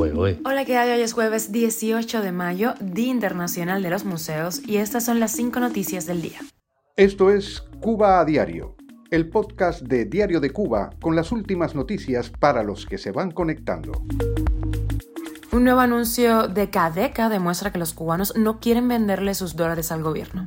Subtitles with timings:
[0.00, 0.40] juego, ¿eh?
[0.46, 0.92] Hola, ¿qué hay?
[0.92, 5.32] Hoy es jueves 18 de mayo, Día Internacional de los Museos, y estas son las
[5.32, 6.38] cinco noticias del día.
[6.96, 8.76] Esto es Cuba a Diario,
[9.10, 13.30] el podcast de Diario de Cuba con las últimas noticias para los que se van
[13.30, 13.92] conectando.
[15.52, 20.02] Un nuevo anuncio de Cadeca demuestra que los cubanos no quieren venderle sus dólares al
[20.02, 20.46] gobierno.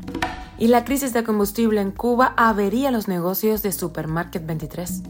[0.64, 5.02] Y la crisis de combustible en Cuba avería los negocios de Supermarket 23.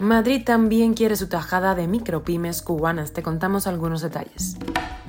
[0.00, 3.14] Madrid también quiere su tajada de micropymes cubanas.
[3.14, 4.58] Te contamos algunos detalles.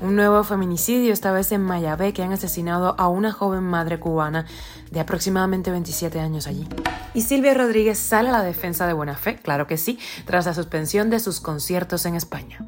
[0.01, 4.45] Un nuevo feminicidio, esta vez en Mayabé, que han asesinado a una joven madre cubana
[4.89, 6.65] de aproximadamente 27 años allí.
[7.13, 10.53] Y Silvia Rodríguez sale a la defensa de buena fe, claro que sí, tras la
[10.53, 12.65] suspensión de sus conciertos en España.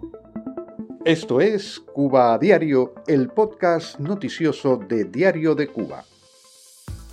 [1.05, 6.03] Esto es Cuba Diario, el podcast noticioso de Diario de Cuba.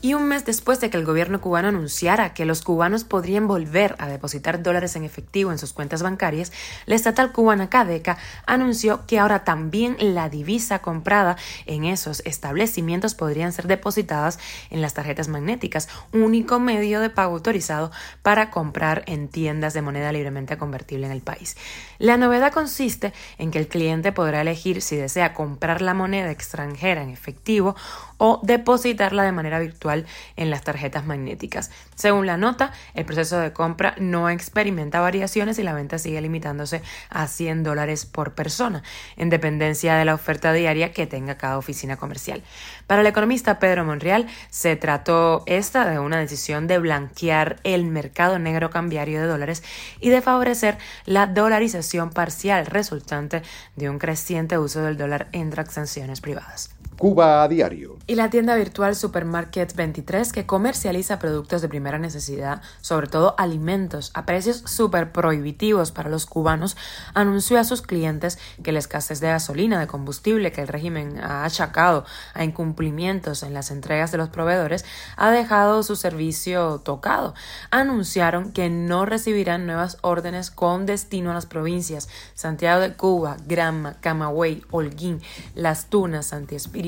[0.00, 3.96] Y un mes después de que el gobierno cubano anunciara que los cubanos podrían volver
[3.98, 6.52] a depositar dólares en efectivo en sus cuentas bancarias,
[6.86, 8.16] la estatal cubana Cadeca
[8.46, 14.38] anunció que ahora también la divisa comprada en esos establecimientos podrían ser depositadas
[14.70, 17.90] en las tarjetas magnéticas, único medio de pago autorizado
[18.22, 21.56] para comprar en tiendas de moneda libremente convertible en el país.
[21.98, 27.02] La novedad consiste en que el cliente podrá elegir si desea comprar la moneda extranjera
[27.02, 27.74] en efectivo
[28.18, 31.70] o depositarla de manera virtual en las tarjetas magnéticas.
[31.94, 36.82] Según la nota, el proceso de compra no experimenta variaciones y la venta sigue limitándose
[37.10, 38.82] a 100 dólares por persona,
[39.16, 42.42] en dependencia de la oferta diaria que tenga cada oficina comercial.
[42.86, 48.38] Para el economista Pedro Monreal, se trató esta de una decisión de blanquear el mercado
[48.38, 49.62] negro cambiario de dólares
[50.00, 53.42] y de favorecer la dolarización parcial resultante
[53.76, 56.77] de un creciente uso del dólar en transacciones privadas.
[56.98, 57.96] Cuba a diario.
[58.08, 64.10] Y la tienda virtual Supermarket 23, que comercializa productos de primera necesidad, sobre todo alimentos,
[64.14, 66.76] a precios súper prohibitivos para los cubanos,
[67.14, 71.44] anunció a sus clientes que la escasez de gasolina, de combustible que el régimen ha
[71.44, 72.04] achacado
[72.34, 74.84] a incumplimientos en las entregas de los proveedores,
[75.16, 77.32] ha dejado su servicio tocado.
[77.70, 84.00] Anunciaron que no recibirán nuevas órdenes con destino a las provincias Santiago de Cuba, Granma,
[84.00, 85.20] Camagüey, Holguín,
[85.54, 86.87] Las Tunas, Santi Espíritu,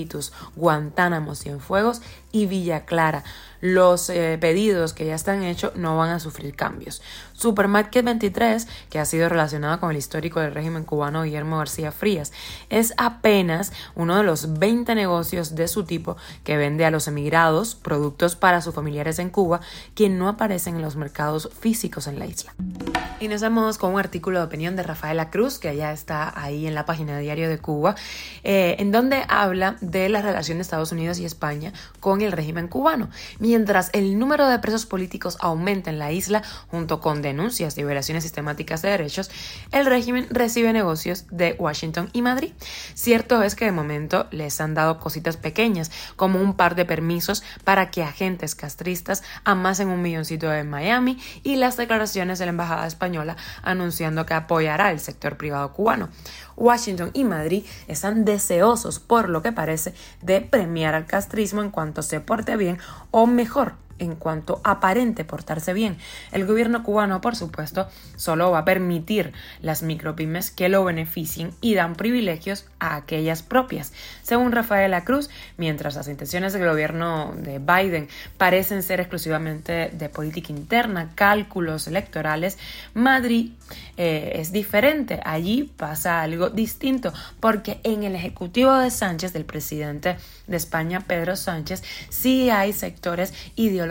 [0.57, 2.03] Guantánamo, Cienfuegos
[2.33, 3.25] y Villa Clara.
[3.61, 7.03] Los eh, pedidos que ya están hechos no van a sufrir cambios.
[7.35, 12.33] Supermarket 23, que ha sido relacionado con el histórico del régimen cubano Guillermo García Frías,
[12.71, 17.75] es apenas uno de los 20 negocios de su tipo que vende a los emigrados
[17.75, 19.61] productos para sus familiares en Cuba
[19.95, 22.55] que no aparecen en los mercados físicos en la isla.
[23.21, 26.67] Y nos vamos con un artículo de opinión de Rafaela Cruz, que ya está ahí
[26.67, 27.95] en la página de Diario de Cuba,
[28.45, 32.67] eh, en donde habla de la relación de Estados Unidos y España con el régimen
[32.67, 33.11] cubano.
[33.39, 38.23] Mientras el número de presos políticos aumenta en la isla, junto con denuncias de violaciones
[38.23, 39.31] sistemáticas de derechos,
[39.71, 42.55] el régimen recibe negocios de Washington y Madrid.
[42.95, 47.43] Cierto es que de momento les han dado cositas pequeñas, como un par de permisos
[47.65, 52.87] para que agentes castristas amasen un milloncito en Miami y las declaraciones de la Embajada
[52.87, 53.10] Española
[53.63, 56.09] anunciando que apoyará el sector privado cubano.
[56.57, 62.03] Washington y Madrid están deseosos, por lo que parece, de premiar al castrismo en cuanto
[62.03, 62.79] se porte bien
[63.11, 65.99] o mejor en cuanto aparente portarse bien.
[66.33, 71.75] El gobierno cubano, por supuesto, solo va a permitir las micropymes que lo beneficien y
[71.75, 73.93] dan privilegios a aquellas propias.
[74.23, 78.09] Según Rafaela Cruz, mientras las intenciones del gobierno de Biden
[78.39, 82.59] parecen ser exclusivamente de política interna, cálculos electorales,
[82.95, 83.53] Madrid
[83.97, 85.21] eh, es diferente.
[85.25, 90.17] Allí pasa algo distinto, porque en el Ejecutivo de Sánchez, del presidente
[90.47, 93.90] de España, Pedro Sánchez, sí hay sectores ideológicos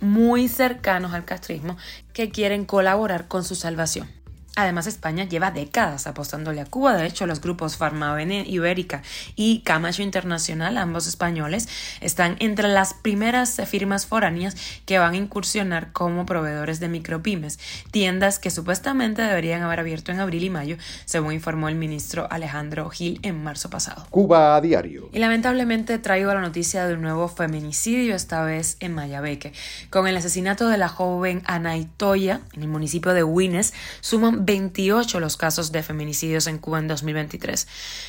[0.00, 1.76] muy cercanos al castrismo
[2.12, 4.21] que quieren colaborar con su salvación.
[4.54, 6.94] Además, España lleva décadas apostándole a Cuba.
[6.94, 9.02] De hecho, los grupos Farmavene Ibérica
[9.34, 11.68] y Camacho Internacional, ambos españoles,
[12.00, 17.58] están entre las primeras firmas foráneas que van a incursionar como proveedores de micropymes,
[17.90, 20.76] tiendas que supuestamente deberían haber abierto en abril y mayo,
[21.06, 24.06] según informó el ministro Alejandro Gil en marzo pasado.
[24.10, 25.08] Cuba a diario.
[25.12, 29.54] Y lamentablemente traigo la noticia de un nuevo feminicidio, esta vez en Mayabeque.
[29.88, 35.36] Con el asesinato de la joven Anaitoya en el municipio de Huines, suman 28 los
[35.36, 37.68] casos de feminicidios en Cuba en 2023.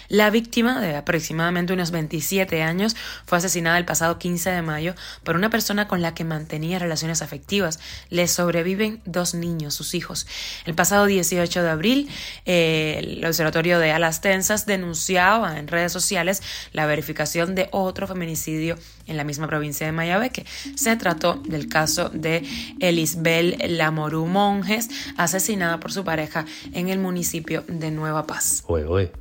[0.10, 2.96] La víctima, de aproximadamente unos 27 años,
[3.26, 7.22] fue asesinada el pasado 15 de mayo por una persona con la que mantenía relaciones
[7.22, 7.80] afectivas.
[8.10, 10.28] Le sobreviven dos niños, sus hijos.
[10.66, 12.10] El pasado 18 de abril,
[12.46, 16.42] eh, el Observatorio de Alas Tensas denunciaba en redes sociales
[16.72, 18.78] la verificación de otro feminicidio
[19.08, 20.46] en la misma provincia de Mayabeque.
[20.76, 22.44] Se trató del caso de
[22.80, 28.64] Elisbel Lamoru Monjes, asesinada por su pareja en el municipio de Nueva Paz.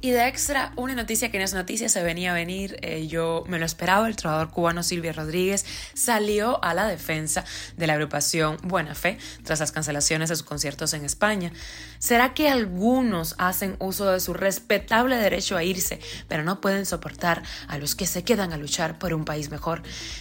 [0.01, 3.45] Y de extra, una noticia que no es noticia, se venía a venir, eh, yo
[3.49, 5.65] me lo esperaba, el trovador cubano Silvio Rodríguez
[5.95, 7.45] salió a la defensa
[7.77, 11.53] de la agrupación Buena Fe tras las cancelaciones de sus conciertos en España.
[11.99, 17.43] ¿Será que algunos hacen uso de su respetable derecho a irse, pero no pueden soportar
[17.69, 19.72] a los que se quedan a luchar por un país mejor?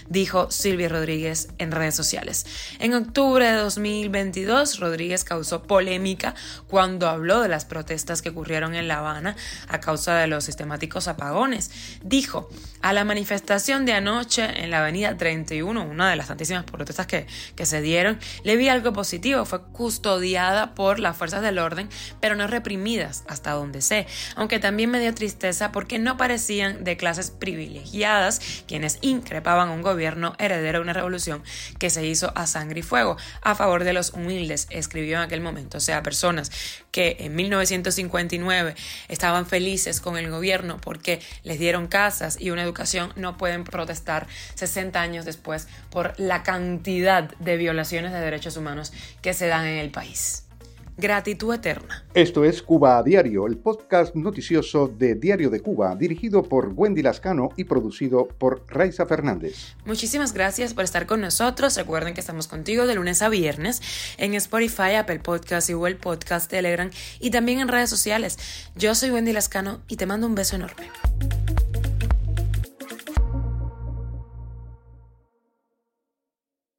[0.07, 2.45] Dijo Silvia Rodríguez en redes sociales.
[2.79, 6.35] En octubre de 2022, Rodríguez causó polémica
[6.67, 9.35] cuando habló de las protestas que ocurrieron en La Habana
[9.67, 11.71] a causa de los sistemáticos apagones.
[12.03, 12.49] Dijo,
[12.81, 17.27] a la manifestación de anoche en la avenida 31, una de las tantísimas protestas que,
[17.55, 21.89] que se dieron, le vi algo positivo, fue custodiada por las fuerzas del orden,
[22.19, 26.97] pero no reprimidas, hasta donde sé, aunque también me dio tristeza porque no parecían de
[26.97, 28.99] clases privilegiadas quienes
[29.41, 31.43] increíblemente un gobierno heredero de una revolución
[31.79, 35.41] que se hizo a sangre y fuego a favor de los humildes, escribió en aquel
[35.41, 35.77] momento.
[35.77, 36.51] O sea, personas
[36.91, 38.75] que en 1959
[39.07, 44.27] estaban felices con el gobierno porque les dieron casas y una educación, no pueden protestar
[44.55, 49.77] 60 años después por la cantidad de violaciones de derechos humanos que se dan en
[49.77, 50.43] el país.
[50.97, 52.05] Gratitud eterna.
[52.13, 57.01] Esto es Cuba a Diario, el podcast noticioso de Diario de Cuba, dirigido por Wendy
[57.01, 59.75] Lascano y producido por Raiza Fernández.
[59.85, 61.75] Muchísimas gracias por estar con nosotros.
[61.77, 63.81] Recuerden que estamos contigo de lunes a viernes
[64.17, 66.89] en Spotify, Apple Podcast y Google Podcast, Telegram
[67.19, 68.37] y también en redes sociales.
[68.75, 70.89] Yo soy Wendy Lascano y te mando un beso enorme.